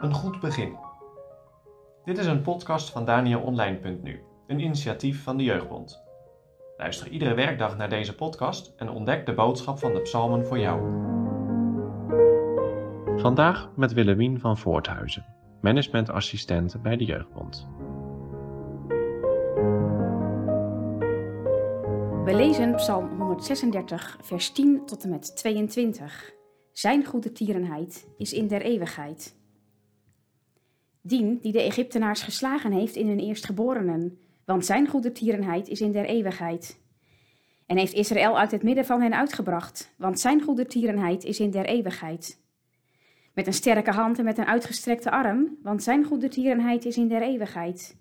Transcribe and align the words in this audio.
Een 0.00 0.14
goed 0.14 0.40
begin. 0.40 0.76
Dit 2.04 2.18
is 2.18 2.26
een 2.26 2.42
podcast 2.42 2.90
van 2.90 3.04
DanielOnline.nu, 3.04 4.22
een 4.46 4.60
initiatief 4.60 5.22
van 5.22 5.36
de 5.36 5.44
Jeugdbond. 5.44 6.02
Luister 6.76 7.08
iedere 7.08 7.34
werkdag 7.34 7.76
naar 7.76 7.88
deze 7.88 8.14
podcast 8.14 8.72
en 8.76 8.88
ontdek 8.88 9.26
de 9.26 9.34
boodschap 9.34 9.78
van 9.78 9.92
de 9.92 10.00
psalmen 10.00 10.46
voor 10.46 10.58
jou. 10.58 10.80
Vandaag 13.20 13.70
met 13.76 13.92
Willemien 13.92 14.40
van 14.40 14.58
Voorthuizen, 14.58 15.26
managementassistent 15.60 16.82
bij 16.82 16.96
de 16.96 17.04
Jeugdbond. 17.04 17.68
We 22.26 22.34
lezen 22.34 22.74
Psalm 22.74 23.08
136, 23.08 24.18
vers 24.22 24.50
10 24.50 24.86
tot 24.86 25.04
en 25.04 25.10
met 25.10 25.36
22. 25.36 26.34
Zijn 26.72 27.04
goede 27.04 27.32
tierenheid 27.32 28.06
is 28.16 28.32
in 28.32 28.46
der 28.46 28.62
eeuwigheid. 28.62 29.36
Dien 31.00 31.38
die 31.42 31.52
de 31.52 31.62
Egyptenaars 31.62 32.22
geslagen 32.22 32.72
heeft 32.72 32.96
in 32.96 33.08
hun 33.08 33.18
eerstgeborenen, 33.18 34.18
want 34.44 34.64
zijn 34.64 34.88
goede 34.88 35.12
tierenheid 35.12 35.68
is 35.68 35.80
in 35.80 35.92
der 35.92 36.04
eeuwigheid. 36.04 36.80
En 37.66 37.76
heeft 37.76 37.92
Israël 37.92 38.38
uit 38.38 38.50
het 38.50 38.62
midden 38.62 38.84
van 38.84 39.00
hen 39.00 39.14
uitgebracht, 39.14 39.94
want 39.98 40.20
zijn 40.20 40.42
goede 40.42 40.66
tierenheid 40.66 41.24
is 41.24 41.40
in 41.40 41.50
der 41.50 41.64
eeuwigheid. 41.64 42.40
Met 43.34 43.46
een 43.46 43.52
sterke 43.52 43.90
hand 43.90 44.18
en 44.18 44.24
met 44.24 44.38
een 44.38 44.46
uitgestrekte 44.46 45.10
arm, 45.10 45.58
want 45.62 45.82
zijn 45.82 46.04
goede 46.04 46.28
tierenheid 46.28 46.84
is 46.84 46.96
in 46.96 47.08
der 47.08 47.22
eeuwigheid. 47.22 47.96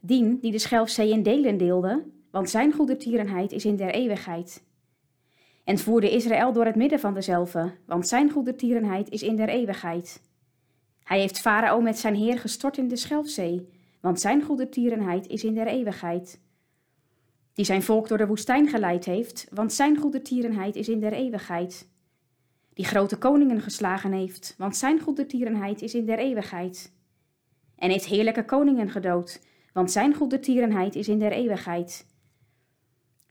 Dien 0.00 0.38
die 0.40 0.52
de 0.52 0.58
Schelfzee 0.58 1.10
in 1.10 1.22
delen 1.22 1.56
deelde, 1.56 2.04
want 2.32 2.50
zijn 2.50 2.72
goede 2.72 2.96
tierenheid 2.96 3.52
is 3.52 3.64
in 3.64 3.76
der 3.76 3.90
eeuwigheid. 3.90 4.62
En 5.64 5.78
voerde 5.78 6.10
Israël 6.10 6.52
door 6.52 6.64
het 6.64 6.76
midden 6.76 7.00
van 7.00 7.14
dezelve, 7.14 7.72
want 7.86 8.08
zijn 8.08 8.30
goede 8.30 8.54
tierenheid 8.54 9.08
is 9.10 9.22
in 9.22 9.36
der 9.36 9.48
eeuwigheid. 9.48 10.22
Hij 11.02 11.20
heeft 11.20 11.40
Farao 11.40 11.80
met 11.80 11.98
zijn 11.98 12.14
heer 12.14 12.38
gestort 12.38 12.76
in 12.78 12.88
de 12.88 12.96
Schelfzee, 12.96 13.68
want 14.00 14.20
zijn 14.20 14.42
goede 14.42 14.68
tierenheid 14.68 15.26
is 15.26 15.44
in 15.44 15.54
der 15.54 15.66
eeuwigheid. 15.66 16.40
Die 17.52 17.64
zijn 17.64 17.82
volk 17.82 18.08
door 18.08 18.18
de 18.18 18.26
woestijn 18.26 18.68
geleid 18.68 19.04
heeft, 19.04 19.48
want 19.50 19.72
zijn 19.72 19.96
goede 19.96 20.22
tierenheid 20.22 20.76
is 20.76 20.88
in 20.88 21.00
der 21.00 21.12
eeuwigheid. 21.12 21.88
Die 22.74 22.84
grote 22.84 23.16
koningen 23.16 23.60
geslagen 23.60 24.12
heeft, 24.12 24.54
want 24.58 24.76
zijn 24.76 25.00
goede 25.00 25.26
tierenheid 25.26 25.82
is 25.82 25.94
in 25.94 26.06
der 26.06 26.18
eeuwigheid. 26.18 26.92
En 27.76 27.90
heeft 27.90 28.06
heerlijke 28.06 28.44
koningen 28.44 28.90
gedood, 28.90 29.40
want 29.72 29.90
zijn 29.90 30.14
goede 30.14 30.40
tierenheid 30.40 30.94
is 30.94 31.08
in 31.08 31.18
der 31.18 31.32
eeuwigheid. 31.32 32.10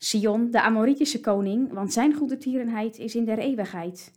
Sion, 0.04 0.52
de 0.52 0.62
Amoritische 0.62 1.20
koning, 1.20 1.74
want 1.74 1.94
zijn 1.94 2.14
goede 2.14 2.38
tierenheid 2.38 2.98
is 2.98 3.16
in 3.16 3.26
der 3.26 3.38
eeuwigheid. 3.38 4.12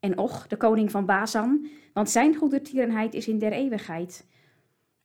En 0.00 0.18
Och, 0.18 0.46
de 0.46 0.56
koning 0.56 0.90
van 0.90 1.06
Bazan, 1.06 1.66
want 1.92 2.10
zijn 2.10 2.34
goede 2.34 2.62
tierenheid 2.62 3.14
is 3.14 3.28
in 3.28 3.38
der 3.38 3.52
eeuwigheid. 3.52 4.26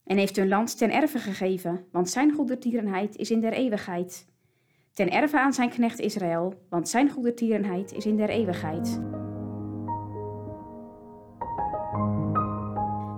En 0.04 0.18
heeft 0.18 0.36
hun 0.36 0.48
land 0.48 0.78
ten 0.78 0.92
erve 0.92 1.20
gegeven, 1.20 1.86
want 1.92 2.10
zijn 2.10 2.32
goede 2.32 2.58
tierenheid 2.58 3.16
is 3.16 3.32
in 3.32 3.42
der 3.42 3.54
eeuwigheid. 3.54 4.26
Ten 4.94 5.12
erve 5.12 5.40
aan 5.40 5.54
zijn 5.54 5.70
knecht 5.70 6.00
Israël, 6.00 6.66
want 6.70 6.90
zijn 6.90 7.10
goede 7.10 7.34
tierenheid 7.34 7.94
is 7.94 8.06
in 8.06 8.18
der 8.18 8.30
eeuwigheid. 8.30 8.88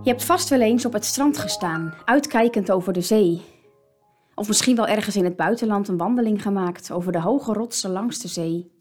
Je 0.03 0.09
hebt 0.09 0.25
vast 0.25 0.49
wel 0.49 0.61
eens 0.61 0.85
op 0.85 0.93
het 0.93 1.05
strand 1.05 1.37
gestaan, 1.37 1.93
uitkijkend 2.05 2.71
over 2.71 2.93
de 2.93 3.01
zee. 3.01 3.52
Of 4.35 4.47
misschien 4.47 4.75
wel 4.75 4.87
ergens 4.87 5.15
in 5.15 5.23
het 5.23 5.35
buitenland 5.35 5.87
een 5.87 5.97
wandeling 5.97 6.41
gemaakt 6.41 6.91
over 6.91 7.11
de 7.11 7.19
hoge 7.19 7.53
rotsen 7.53 7.91
langs 7.91 8.19
de 8.19 8.27
zee. 8.27 8.71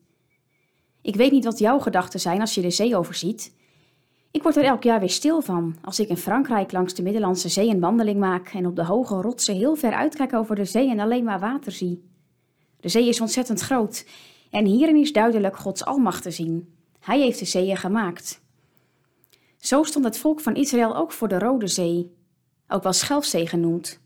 Ik 1.02 1.16
weet 1.16 1.32
niet 1.32 1.44
wat 1.44 1.58
jouw 1.58 1.78
gedachten 1.78 2.20
zijn 2.20 2.40
als 2.40 2.54
je 2.54 2.60
de 2.60 2.70
zee 2.70 2.96
overziet. 2.96 3.54
Ik 4.30 4.42
word 4.42 4.56
er 4.56 4.64
elk 4.64 4.82
jaar 4.82 5.00
weer 5.00 5.10
stil 5.10 5.40
van 5.40 5.76
als 5.82 6.00
ik 6.00 6.08
in 6.08 6.16
Frankrijk 6.16 6.72
langs 6.72 6.94
de 6.94 7.02
Middellandse 7.02 7.48
Zee 7.48 7.68
een 7.68 7.80
wandeling 7.80 8.18
maak 8.18 8.48
en 8.48 8.66
op 8.66 8.76
de 8.76 8.84
hoge 8.84 9.14
rotsen 9.14 9.54
heel 9.54 9.74
ver 9.74 9.92
uitkijk 9.92 10.32
over 10.32 10.56
de 10.56 10.64
zee 10.64 10.90
en 10.90 11.00
alleen 11.00 11.24
maar 11.24 11.40
water 11.40 11.72
zie. 11.72 12.10
De 12.80 12.88
zee 12.88 13.08
is 13.08 13.20
ontzettend 13.20 13.60
groot 13.60 14.06
en 14.50 14.64
hierin 14.64 14.96
is 14.96 15.12
duidelijk 15.12 15.56
Gods 15.56 15.84
almacht 15.84 16.22
te 16.22 16.30
zien. 16.30 16.74
Hij 17.00 17.20
heeft 17.20 17.38
de 17.38 17.44
zeeën 17.44 17.76
gemaakt. 17.76 18.40
Zo 19.58 19.82
stond 19.82 20.04
het 20.04 20.18
volk 20.18 20.40
van 20.40 20.54
Israël 20.54 20.96
ook 20.96 21.12
voor 21.12 21.28
de 21.28 21.38
Rode 21.38 21.66
Zee, 21.68 22.14
ook 22.68 22.82
wel 22.82 22.92
Schelfzee 22.92 23.46
genoemd. 23.46 24.00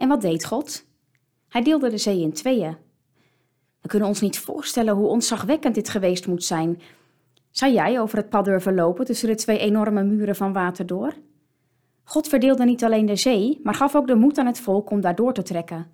En 0.00 0.08
wat 0.08 0.20
deed 0.20 0.44
God? 0.44 0.86
Hij 1.48 1.62
deelde 1.62 1.90
de 1.90 1.98
zee 1.98 2.20
in 2.20 2.32
tweeën. 2.32 2.76
We 3.80 3.88
kunnen 3.88 4.08
ons 4.08 4.20
niet 4.20 4.38
voorstellen 4.38 4.94
hoe 4.94 5.06
ontzagwekkend 5.06 5.74
dit 5.74 5.88
geweest 5.88 6.26
moet 6.26 6.44
zijn. 6.44 6.80
Zou 7.50 7.72
jij 7.72 8.00
over 8.00 8.18
het 8.18 8.28
pad 8.28 8.44
durven 8.44 8.74
lopen 8.74 9.04
tussen 9.04 9.28
de 9.28 9.34
twee 9.34 9.58
enorme 9.58 10.02
muren 10.04 10.36
van 10.36 10.52
water 10.52 10.86
door? 10.86 11.14
God 12.04 12.28
verdeelde 12.28 12.64
niet 12.64 12.84
alleen 12.84 13.06
de 13.06 13.16
zee, 13.16 13.60
maar 13.62 13.74
gaf 13.74 13.94
ook 13.94 14.06
de 14.06 14.14
moed 14.14 14.38
aan 14.38 14.46
het 14.46 14.60
volk 14.60 14.90
om 14.90 15.00
daar 15.00 15.14
door 15.14 15.32
te 15.32 15.42
trekken. 15.42 15.90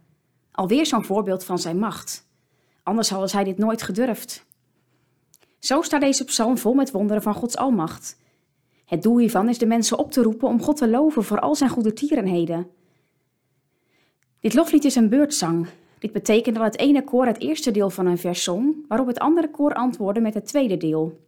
Alweer 0.53 0.87
zo'n 0.87 1.05
voorbeeld 1.05 1.45
van 1.45 1.59
zijn 1.59 1.79
macht. 1.79 2.29
Anders 2.83 3.11
hadden 3.11 3.29
zij 3.29 3.45
dit 3.45 3.59
nooit 3.59 3.83
gedurfd. 3.83 4.47
Zo 5.59 5.83
staat 5.83 6.01
deze 6.01 6.25
psalm 6.25 6.59
vol 6.59 6.75
met 6.75 6.91
wonderen 6.91 7.23
van 7.23 7.35
Gods 7.35 7.57
almacht. 7.57 8.19
Het 8.85 9.03
doel 9.03 9.19
hiervan 9.19 9.49
is 9.49 9.59
de 9.59 9.67
mensen 9.67 9.99
op 9.99 10.13
te 10.13 10.23
roepen 10.23 10.49
om 10.49 10.63
God 10.63 10.77
te 10.77 10.89
loven 10.89 11.25
voor 11.25 11.41
al 11.41 11.55
zijn 11.55 11.71
goede 11.71 11.93
tierenheden. 11.93 12.71
Dit 14.47 14.55
loflied 14.55 14.85
is 14.85 14.95
een 14.95 15.09
beurtzang. 15.09 15.67
Dit 15.99 16.13
betekent 16.13 16.57
dat 16.57 16.65
het 16.65 16.79
ene 16.79 17.05
koor 17.05 17.27
het 17.27 17.41
eerste 17.41 17.71
deel 17.71 17.91
van 17.91 18.07
een 18.07 18.19
vers 18.19 18.43
zong, 18.43 18.85
waarop 18.89 19.07
het 19.07 19.19
andere 19.19 19.51
koor 19.51 19.75
antwoordde 19.75 20.21
met 20.21 20.35
het 20.35 20.47
tweede 20.47 20.77
deel. 20.77 21.21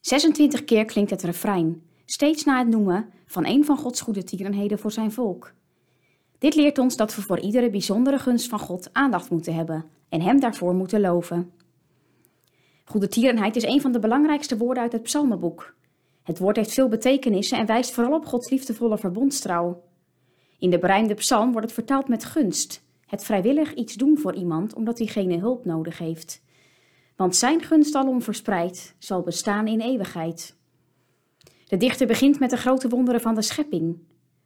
26 0.00 0.64
keer 0.64 0.84
klinkt 0.84 1.10
het 1.10 1.22
refrein, 1.22 1.82
steeds 2.04 2.44
na 2.44 2.58
het 2.58 2.68
noemen 2.68 3.08
van 3.26 3.46
een 3.46 3.64
van 3.64 3.76
Gods 3.76 4.00
goede 4.00 4.24
tierenheden 4.24 4.78
voor 4.78 4.92
zijn 4.92 5.12
volk. 5.12 5.52
Dit 6.38 6.54
leert 6.54 6.78
ons 6.78 6.96
dat 6.96 7.14
we 7.14 7.22
voor 7.22 7.40
iedere 7.40 7.70
bijzondere 7.70 8.18
gunst 8.18 8.48
van 8.48 8.58
God 8.58 8.88
aandacht 8.92 9.30
moeten 9.30 9.54
hebben 9.54 9.84
en 10.08 10.20
Hem 10.20 10.40
daarvoor 10.40 10.74
moeten 10.74 11.00
loven. 11.00 11.52
Goede 12.84 13.08
tierenheid 13.08 13.56
is 13.56 13.64
een 13.64 13.80
van 13.80 13.92
de 13.92 13.98
belangrijkste 13.98 14.56
woorden 14.56 14.82
uit 14.82 14.92
het 14.92 15.02
psalmenboek. 15.02 15.74
Het 16.22 16.38
woord 16.38 16.56
heeft 16.56 16.72
veel 16.72 16.88
betekenissen 16.88 17.58
en 17.58 17.66
wijst 17.66 17.90
vooral 17.90 18.14
op 18.14 18.26
Gods 18.26 18.50
liefdevolle 18.50 18.98
verbondstrouw. 18.98 19.82
In 20.58 20.70
de 20.70 20.78
berijmde 20.78 21.14
psalm 21.14 21.52
wordt 21.52 21.66
het 21.66 21.74
vertaald 21.74 22.08
met 22.08 22.24
gunst, 22.24 22.84
het 23.06 23.24
vrijwillig 23.24 23.74
iets 23.74 23.94
doen 23.94 24.18
voor 24.18 24.34
iemand 24.34 24.74
omdat 24.74 24.96
diegene 24.96 25.38
hulp 25.38 25.64
nodig 25.64 25.98
heeft. 25.98 26.42
Want 27.16 27.36
zijn 27.36 27.62
gunst 27.62 27.94
alom 27.94 28.22
verspreid 28.22 28.94
zal 28.98 29.22
bestaan 29.22 29.66
in 29.66 29.80
eeuwigheid. 29.80 30.56
De 31.66 31.76
dichter 31.76 32.06
begint 32.06 32.38
met 32.38 32.50
de 32.50 32.56
grote 32.56 32.88
wonderen 32.88 33.20
van 33.20 33.34
de 33.34 33.42
schepping. 33.42 33.98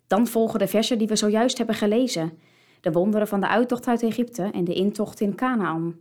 Dan 0.07 0.27
volgen 0.27 0.59
de 0.59 0.67
versen 0.67 0.99
die 0.99 1.09
we 1.09 1.17
zojuist 1.17 1.59
hebben 1.59 1.75
gelezen, 1.75 2.39
de 2.81 2.93
wonderen 2.93 3.29
van 3.29 3.41
de 3.41 3.49
uittocht 3.49 3.87
uit 3.87 4.03
Egypte 4.03 4.43
en 4.43 4.65
de 4.65 4.75
intocht 4.75 5.21
in 5.21 5.35
Canaan. 5.35 5.97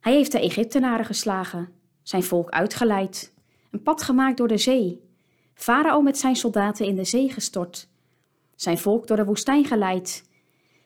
Hij 0.00 0.12
heeft 0.12 0.32
de 0.32 0.40
Egyptenaren 0.40 1.04
geslagen, 1.04 1.68
zijn 2.02 2.22
volk 2.22 2.50
uitgeleid, 2.50 3.34
een 3.70 3.82
pad 3.82 4.02
gemaakt 4.02 4.36
door 4.36 4.48
de 4.48 4.58
zee, 4.58 5.10
Farao 5.54 6.00
met 6.00 6.18
zijn 6.18 6.36
soldaten 6.36 6.86
in 6.86 6.94
de 6.94 7.04
zee 7.04 7.30
gestort, 7.30 7.88
zijn 8.62 8.78
volk 8.78 9.06
door 9.06 9.16
de 9.16 9.24
woestijn 9.24 9.64
geleid, 9.64 10.24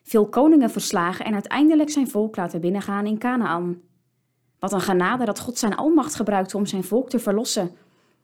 veel 0.02 0.28
koningen 0.28 0.70
verslagen 0.70 1.24
en 1.24 1.32
uiteindelijk 1.32 1.90
zijn 1.90 2.10
volk 2.10 2.36
laten 2.36 2.60
binnengaan 2.60 3.06
in 3.06 3.18
Canaan. 3.18 3.80
Wat 4.58 4.72
een 4.72 4.80
genade 4.80 5.24
dat 5.24 5.40
God 5.40 5.58
zijn 5.58 5.76
almacht 5.76 6.14
gebruikte 6.14 6.56
om 6.56 6.66
zijn 6.66 6.84
volk 6.84 7.08
te 7.08 7.18
verlossen. 7.18 7.70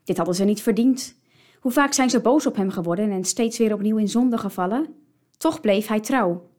Dit 0.05 0.17
hadden 0.17 0.35
ze 0.35 0.45
niet 0.45 0.63
verdiend. 0.63 1.19
Hoe 1.61 1.73
vaak 1.73 1.93
zijn 1.93 2.11
ze 2.11 2.21
boos 2.21 2.47
op 2.47 2.57
hem 2.57 2.71
geworden 2.71 3.11
en 3.11 3.25
steeds 3.25 3.59
weer 3.59 3.75
opnieuw 3.75 3.97
in 3.97 4.09
zonde 4.09 4.39
gevallen? 4.39 4.95
Toch 5.37 5.61
bleef 5.61 5.87
hij 5.87 6.01
trouw. 6.01 6.51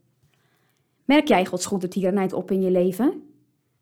Merk 1.06 1.28
jij 1.28 1.46
Gods 1.46 1.66
goede 1.66 1.88
tierenheid 1.88 2.34
op 2.34 2.52
in 2.52 2.62
je 2.62 2.72
leven? 2.72 3.24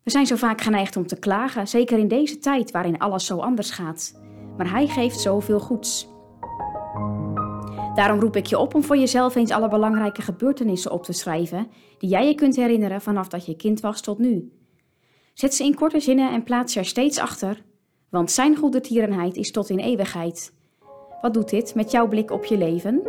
We 0.02 0.10
zijn 0.10 0.26
zo 0.26 0.36
vaak 0.36 0.60
geneigd 0.60 0.96
om 0.96 1.06
te 1.06 1.18
klagen, 1.18 1.68
zeker 1.68 1.98
in 1.98 2.08
deze 2.08 2.38
tijd 2.38 2.70
waarin 2.70 2.98
alles 2.98 3.26
zo 3.26 3.38
anders 3.38 3.70
gaat. 3.70 4.20
Maar 4.56 4.70
hij 4.70 4.86
geeft 4.86 5.20
zoveel 5.20 5.60
goeds. 5.60 6.11
Daarom 7.94 8.20
roep 8.20 8.36
ik 8.36 8.46
je 8.46 8.58
op 8.58 8.74
om 8.74 8.84
voor 8.84 8.96
jezelf 8.96 9.34
eens 9.34 9.50
alle 9.50 9.68
belangrijke 9.68 10.22
gebeurtenissen 10.22 10.90
op 10.90 11.04
te 11.04 11.12
schrijven 11.12 11.66
die 11.98 12.10
jij 12.10 12.26
je 12.26 12.34
kunt 12.34 12.56
herinneren 12.56 13.00
vanaf 13.00 13.28
dat 13.28 13.46
je 13.46 13.56
kind 13.56 13.80
was 13.80 14.00
tot 14.00 14.18
nu. 14.18 14.52
Zet 15.34 15.54
ze 15.54 15.64
in 15.64 15.74
korte 15.74 16.00
zinnen 16.00 16.32
en 16.32 16.42
plaats 16.42 16.74
je 16.74 16.80
er 16.80 16.86
steeds 16.86 17.18
achter, 17.18 17.62
want 18.08 18.30
zijn 18.30 18.56
goede 18.56 18.80
tierenheid 18.80 19.36
is 19.36 19.50
tot 19.50 19.70
in 19.70 19.78
eeuwigheid. 19.78 20.52
Wat 21.20 21.34
doet 21.34 21.50
dit 21.50 21.74
met 21.74 21.90
jouw 21.90 22.08
blik 22.08 22.30
op 22.30 22.44
je 22.44 22.58
leven? 22.58 23.02